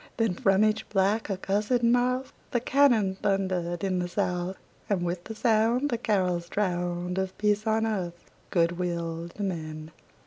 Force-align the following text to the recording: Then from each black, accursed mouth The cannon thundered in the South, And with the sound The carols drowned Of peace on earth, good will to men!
Then 0.17 0.33
from 0.33 0.65
each 0.65 0.89
black, 0.89 1.29
accursed 1.29 1.83
mouth 1.83 2.33
The 2.49 2.59
cannon 2.59 3.17
thundered 3.21 3.83
in 3.83 3.99
the 3.99 4.07
South, 4.07 4.57
And 4.89 5.03
with 5.05 5.25
the 5.25 5.35
sound 5.35 5.91
The 5.91 5.99
carols 5.99 6.49
drowned 6.49 7.19
Of 7.19 7.37
peace 7.37 7.67
on 7.67 7.85
earth, 7.85 8.19
good 8.49 8.79
will 8.79 9.29
to 9.29 9.43
men! 9.43 9.91